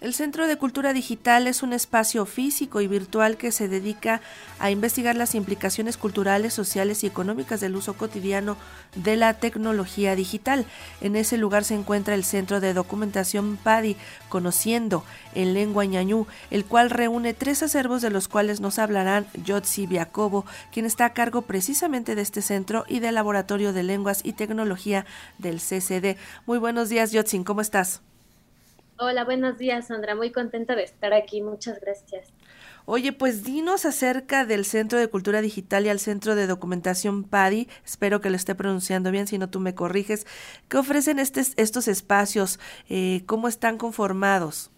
[0.00, 4.20] El Centro de Cultura Digital es un espacio físico y virtual que se dedica
[4.60, 8.56] a investigar las implicaciones culturales, sociales y económicas del uso cotidiano
[8.94, 10.66] de la tecnología digital.
[11.00, 13.96] En ese lugar se encuentra el Centro de Documentación PADI,
[14.28, 15.02] conociendo
[15.34, 20.46] en lengua ñañú, el cual reúne tres acervos de los cuales nos hablarán Yotzi Biacobo,
[20.70, 25.06] quien está a cargo precisamente de este centro y del Laboratorio de Lenguas y Tecnología
[25.38, 26.16] del CCD.
[26.46, 28.00] Muy buenos días, Yotzi, ¿cómo estás?
[29.00, 30.16] Hola, buenos días, Sandra.
[30.16, 31.40] Muy contenta de estar aquí.
[31.40, 32.32] Muchas gracias.
[32.84, 37.68] Oye, pues dinos acerca del Centro de Cultura Digital y al Centro de Documentación PADI.
[37.84, 40.26] Espero que lo esté pronunciando bien, si no tú me corriges.
[40.68, 42.58] ¿Qué ofrecen estos espacios?
[42.88, 44.72] Eh, ¿Cómo están conformados?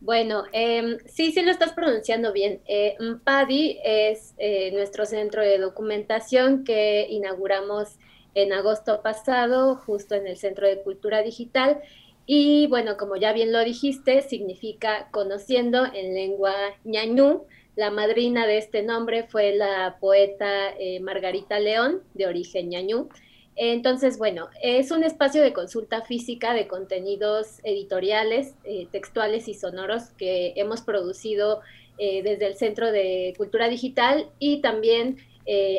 [0.00, 2.62] Bueno, em, sí, sí lo estás pronunciando bien.
[2.66, 7.98] Eh, PADI es eh, nuestro centro de documentación que inauguramos
[8.34, 11.82] en agosto pasado, justo en el Centro de Cultura Digital.
[12.30, 16.52] Y bueno, como ya bien lo dijiste, significa conociendo en lengua
[16.84, 17.46] ñañú.
[17.74, 23.08] La madrina de este nombre fue la poeta eh, Margarita León, de origen ñañú.
[23.56, 30.10] Entonces, bueno, es un espacio de consulta física de contenidos editoriales, eh, textuales y sonoros
[30.18, 31.62] que hemos producido
[31.96, 35.16] eh, desde el Centro de Cultura Digital y también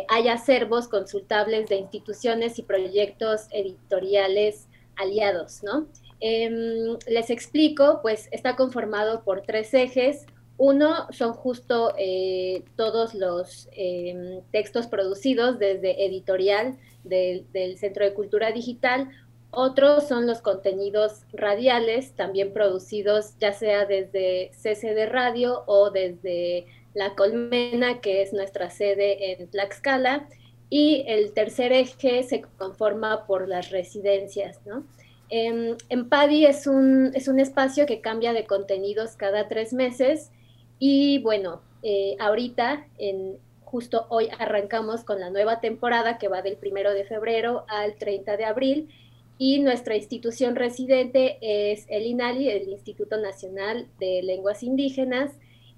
[0.07, 5.87] hay acervos consultables de instituciones y proyectos editoriales aliados, ¿no?
[6.21, 10.25] Em, les explico, pues está conformado por tres ejes.
[10.57, 18.51] Uno son justo eh, todos los em, textos producidos desde editorial del, Centro de Cultura
[18.51, 19.09] Digital.
[19.51, 27.15] Otros son los contenidos radiales, también producidos ya sea desde CCD Radio o desde La
[27.15, 30.27] Colmena, que es nuestra sede en Tlaxcala.
[30.69, 34.83] Y el tercer eje se conforma por las residencias, ¿no?
[35.29, 35.77] En,
[36.09, 40.31] PADI es un, es un espacio que cambia de contenidos cada tres meses.
[40.79, 46.57] Y bueno, eh, ahorita, en, justo hoy arrancamos con la nueva temporada que va del
[46.57, 48.89] primero de febrero al 30 de abril.
[49.37, 55.31] Y nuestra institución residente es el INALI, el Instituto Nacional de Lenguas Indígenas,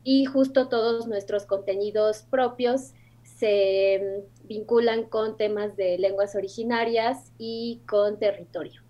[0.03, 8.17] y justo todos nuestros contenidos propios se vinculan con temas de lenguas originarias y con
[8.17, 8.81] territorio.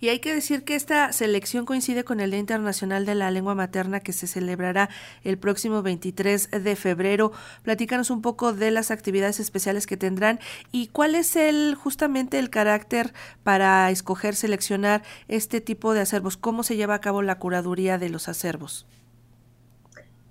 [0.00, 3.54] Y hay que decir que esta selección coincide con el Día Internacional de la Lengua
[3.54, 4.88] Materna que se celebrará
[5.24, 7.32] el próximo 23 de febrero.
[7.62, 10.38] Platícanos un poco de las actividades especiales que tendrán
[10.70, 16.36] y cuál es el justamente el carácter para escoger, seleccionar este tipo de acervos.
[16.36, 18.86] ¿Cómo se lleva a cabo la curaduría de los acervos?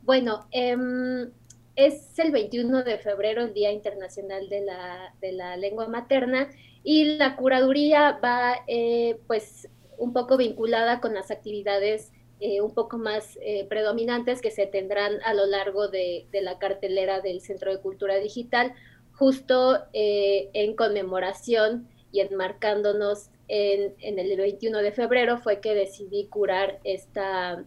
[0.03, 1.29] Bueno, em,
[1.75, 6.47] es el 21 de febrero, el Día Internacional de la, de la Lengua Materna,
[6.83, 9.67] y la curaduría va eh, pues
[9.97, 15.13] un poco vinculada con las actividades eh, un poco más eh, predominantes que se tendrán
[15.25, 18.73] a lo largo de, la cartelera del Centro de Cultura Digital,
[19.13, 27.65] justo en conmemoración y enmarcándonos en, el 21 de febrero fue que decidí curar esta,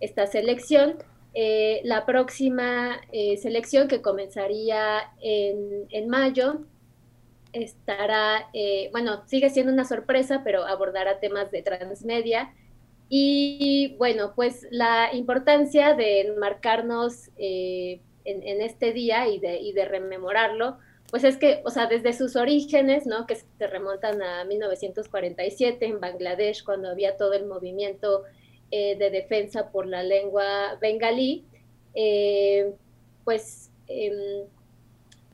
[0.00, 0.98] esta selección.
[1.34, 3.00] la próxima
[3.38, 6.66] selección que comenzaría en, en mayo
[7.52, 12.54] estará, eh, bueno, sigue siendo una sorpresa, pero abordará temas de transmedia.
[13.08, 19.84] Y bueno, pues la importancia de enmarcarnos eh, en, este día y de, y de
[19.84, 20.78] rememorarlo,
[21.10, 23.26] pues es que, o sea, desde sus orígenes, ¿no?
[23.26, 28.22] Que se remontan a 1947 en Bangladesh, cuando había todo el movimiento
[28.70, 31.44] eh, de defensa por la lengua bengalí,
[33.24, 34.46] pues em,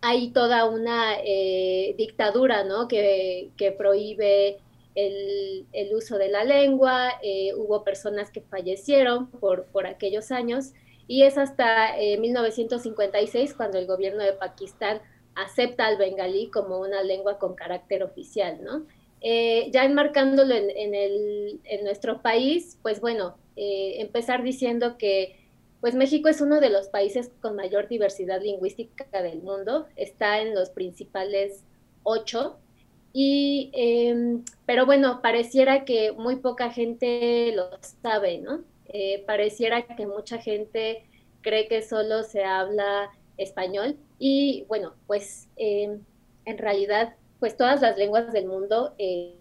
[0.01, 2.89] hay toda una eh, dictadura ¿no?
[2.89, 4.59] que, prohíbe
[4.95, 10.73] el, uso de la lengua, eh, hubo personas que fallecieron por, por aquellos años
[11.07, 15.01] y es hasta 1956 eh, cuando el gobierno de Pakistán
[15.35, 18.87] acepta al bengalí como una lengua con carácter oficial, ¿no?
[19.21, 25.38] ya enmarcándolo en, en, el, en, nuestro país, pues bueno, empezar diciendo que
[25.81, 30.55] pues México es uno de los países con mayor diversidad lingüística del mundo, está en
[30.55, 31.65] los principales
[32.03, 32.59] ocho,
[33.13, 37.71] y, em, pero bueno, pareciera que muy poca gente lo
[38.03, 38.63] sabe, ¿no?
[38.87, 41.05] Eh, pareciera que mucha gente
[41.43, 46.01] cree que solo se habla español y bueno, pues em,
[46.45, 49.35] en realidad, pues todas las lenguas del mundo eh,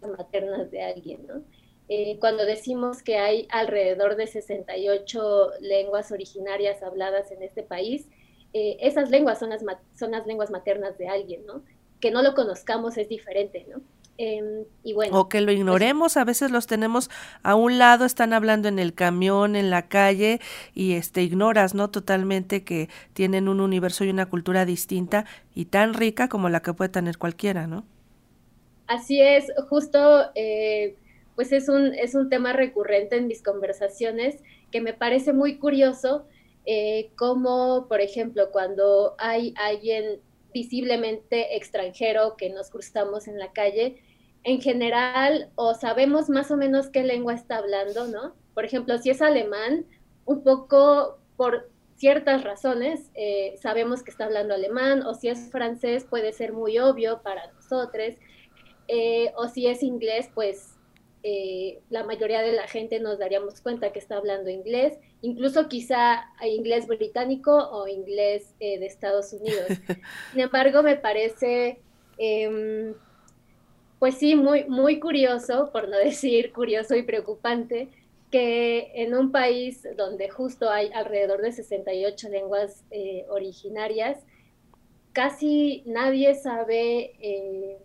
[0.00, 1.42] maternas de alguien, ¿no?
[1.88, 8.08] Eh, cuando decimos que hay alrededor de 68 lenguas originarias habladas en este país,
[8.52, 9.62] eh, esas lenguas son las,
[9.94, 11.62] son las lenguas maternas de alguien, ¿no?
[12.00, 13.82] Que no lo conozcamos es diferente, ¿no?
[14.18, 17.10] Em, y bueno, o que lo pues ignoremos, a veces los tenemos
[17.42, 20.38] a un lado, están hablando en el camión, en la calle
[20.74, 21.88] y este ignoras, ¿no?
[21.90, 25.24] Totalmente que tienen un universo y una cultura distinta
[25.54, 27.84] y tan rica como la que puede tener cualquiera, ¿no?
[28.86, 30.96] Así es, justo eh,
[31.34, 34.36] pues es un, es un tema recurrente en mis conversaciones
[34.70, 36.26] que me parece muy curioso,
[36.64, 40.20] eh, como por ejemplo cuando hay alguien
[40.52, 44.02] visiblemente extranjero que nos cruzamos en la calle,
[44.44, 48.34] en general o sabemos más o menos qué lengua está hablando, ¿no?
[48.54, 49.86] Por ejemplo, si es alemán,
[50.24, 56.04] un poco por ciertas razones eh, sabemos que está hablando alemán, o si es francés
[56.04, 58.16] puede ser muy obvio para nosotros,
[58.88, 60.76] eh, o si es inglés, pues
[61.22, 66.26] eh, la mayoría de la gente nos daríamos cuenta que está hablando inglés, incluso quizá
[66.44, 69.66] inglés británico o inglés de Estados Unidos.
[70.32, 71.78] Sin embargo, me parece
[72.18, 72.94] em,
[74.02, 77.88] pues sí, muy, muy curioso, por no decir curioso y preocupante,
[78.32, 84.18] que en un país donde justo hay alrededor de 68 lenguas eh, originarias,
[85.12, 87.78] casi nadie sabe eh,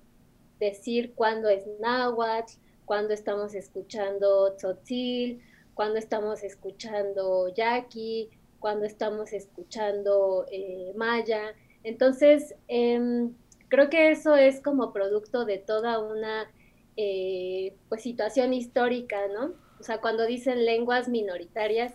[0.59, 2.53] decir cuándo es náhuatl,
[2.87, 5.43] cuándo estamos escuchando tzotzil,
[5.75, 11.53] cuándo estamos escuchando yaqui, cuándo estamos escuchando eh, maya.
[11.83, 13.35] Entonces, em,
[13.69, 16.49] Creo que eso es como producto de toda una
[16.95, 19.53] eh, pues situación histórica, ¿no?
[19.79, 21.93] O sea, cuando dicen lenguas minoritarias,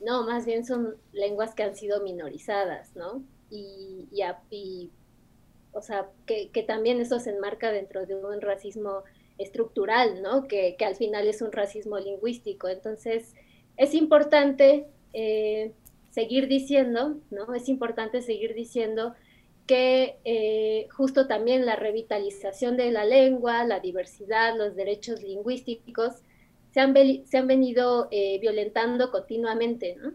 [0.00, 3.22] no, más bien son lenguas que han sido minorizadas, ¿no?
[3.50, 4.08] Y,
[5.72, 9.02] o sea, que, también eso se enmarca dentro de un racismo
[9.40, 10.46] estructural, ¿no?
[10.46, 12.68] Que, que al final es un racismo lingüístico.
[12.68, 13.34] Entonces,
[13.76, 15.72] es importante eh,
[16.10, 17.54] seguir diciendo, ¿no?
[17.54, 19.14] Es importante seguir diciendo
[19.66, 26.14] que eh, justo también la revitalización de la lengua, la diversidad, los derechos lingüísticos
[26.72, 26.94] se han,
[27.24, 30.12] se han venido eh, violentando continuamente, ¿no?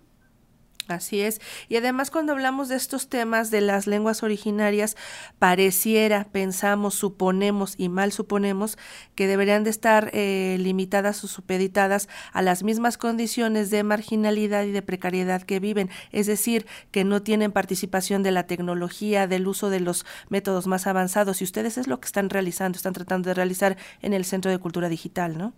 [0.88, 1.42] Así es.
[1.68, 4.96] Y además cuando hablamos de estos temas de las lenguas originarias,
[5.40, 8.78] pareciera, pensamos, suponemos y mal suponemos
[9.16, 14.72] que deberían de estar eh, limitadas o supeditadas a las mismas condiciones de marginalidad y
[14.72, 19.72] de precariedad que viven, es decir, que no tienen participación de la tecnología, del uso
[19.72, 21.42] de los métodos más avanzados.
[21.42, 24.60] Y ustedes es lo que están realizando, están tratando de realizar en el Centro de
[24.60, 25.54] Cultura Digital, ¿no?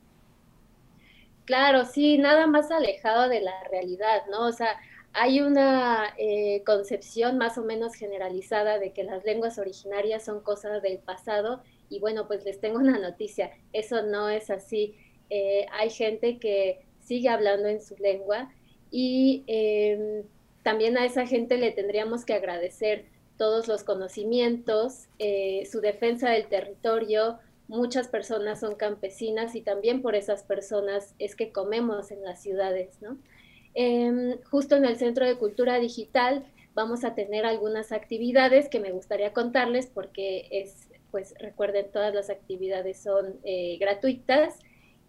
[1.48, 4.48] Claro, sí, nada más alejado de la realidad, ¿no?
[4.48, 4.78] O sea,
[5.14, 10.82] hay una eh, concepción más o menos generalizada de que las lenguas originarias son cosas
[10.82, 14.96] del pasado y bueno, pues les tengo una noticia, eso no es así.
[15.30, 18.54] Eh, hay gente que sigue hablando en su lengua
[18.92, 20.24] y em,
[20.64, 23.06] también a esa gente le tendríamos que agradecer
[23.38, 27.40] todos los conocimientos, eh, su defensa del territorio.
[27.68, 33.02] Muchas personas son campesinas y también por esas personas es que comemos en las ciudades,
[33.02, 33.18] ¿no?
[33.80, 36.44] Em, justo en el Centro de Cultura Digital
[36.74, 42.32] vamos a tener algunas actividades que me gustaría contarles porque es, pues recuerden, todas las
[42.32, 44.58] actividades son eh, gratuitas.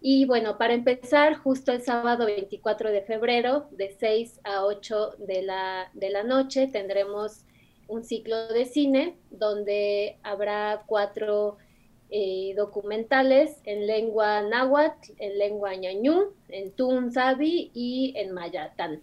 [0.03, 5.41] Y bueno, para empezar, justo el sábado 24 de febrero, de 6 a 8 de
[5.41, 7.47] la, de la noche, tendremos
[7.87, 11.57] un ciclo de cine donde habrá cuatro
[12.11, 19.03] eh, documentales en lengua náhuatl, en lengua ñañú, en tunzabi y en mayatán.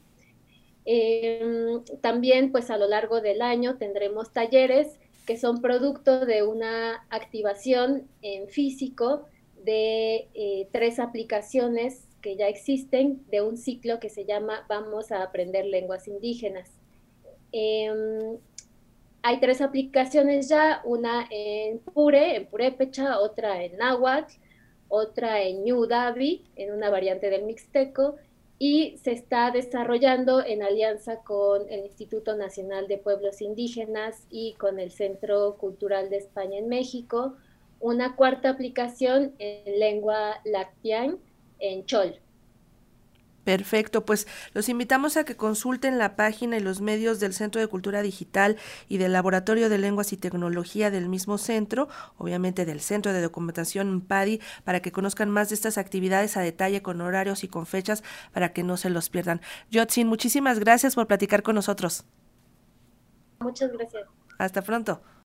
[0.85, 7.05] Em, también, pues a lo largo del año tendremos talleres que son producto de una
[7.09, 9.25] activación en físico
[9.63, 15.23] de eh, tres aplicaciones que ya existen de un ciclo que se llama Vamos a
[15.23, 16.71] aprender lenguas indígenas.
[17.51, 18.37] Em,
[19.27, 24.33] hay tres aplicaciones ya, una en Pure, en Purépecha, otra en Náhuatl,
[24.87, 28.17] otra en New Davi, en una variante del Mixteco,
[28.59, 34.79] y se está desarrollando en alianza con el Instituto Nacional de Pueblos Indígenas y con
[34.79, 37.35] el Centro Cultural de España en México,
[37.79, 41.17] una cuarta aplicación en lengua lactián
[41.57, 42.19] en Chol.
[43.45, 47.67] Perfecto, pues los invitamos a que consulten la página y los medios del Centro de
[47.67, 48.57] Cultura Digital
[48.89, 51.87] y del Laboratorio de Lenguas y Tecnología del mismo centro,
[52.17, 56.81] obviamente del Centro de Documentación PADI, para que conozcan más de estas actividades a detalle
[56.81, 59.41] con horarios y con fechas para que no se los pierdan.
[59.69, 62.03] Yotsin, muchísimas gracias por platicar con nosotros.
[63.39, 64.07] Muchas gracias.
[64.39, 65.03] Hasta pronto.